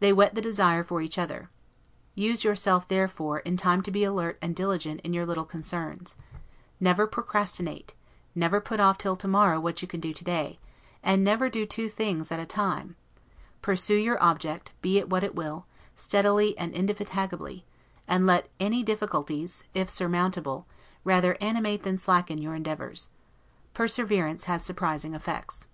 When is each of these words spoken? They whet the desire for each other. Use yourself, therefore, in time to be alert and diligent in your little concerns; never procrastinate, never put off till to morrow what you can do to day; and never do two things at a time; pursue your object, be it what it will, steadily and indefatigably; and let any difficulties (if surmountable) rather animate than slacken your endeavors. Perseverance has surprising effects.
They 0.00 0.12
whet 0.12 0.34
the 0.34 0.40
desire 0.42 0.82
for 0.82 1.02
each 1.02 1.16
other. 1.16 1.48
Use 2.16 2.42
yourself, 2.42 2.88
therefore, 2.88 3.38
in 3.38 3.56
time 3.56 3.80
to 3.82 3.92
be 3.92 4.02
alert 4.02 4.36
and 4.42 4.56
diligent 4.56 5.00
in 5.02 5.12
your 5.12 5.24
little 5.24 5.44
concerns; 5.44 6.16
never 6.80 7.06
procrastinate, 7.06 7.94
never 8.34 8.60
put 8.60 8.80
off 8.80 8.98
till 8.98 9.14
to 9.14 9.28
morrow 9.28 9.60
what 9.60 9.80
you 9.80 9.86
can 9.86 10.00
do 10.00 10.12
to 10.12 10.24
day; 10.24 10.58
and 11.00 11.22
never 11.22 11.48
do 11.48 11.64
two 11.64 11.88
things 11.88 12.32
at 12.32 12.40
a 12.40 12.44
time; 12.44 12.96
pursue 13.60 13.94
your 13.94 14.20
object, 14.20 14.72
be 14.82 14.98
it 14.98 15.08
what 15.08 15.22
it 15.22 15.36
will, 15.36 15.64
steadily 15.94 16.58
and 16.58 16.72
indefatigably; 16.74 17.64
and 18.08 18.26
let 18.26 18.48
any 18.58 18.82
difficulties 18.82 19.62
(if 19.74 19.88
surmountable) 19.88 20.66
rather 21.04 21.36
animate 21.40 21.84
than 21.84 21.96
slacken 21.96 22.38
your 22.38 22.56
endeavors. 22.56 23.10
Perseverance 23.74 24.46
has 24.46 24.64
surprising 24.64 25.14
effects. 25.14 25.68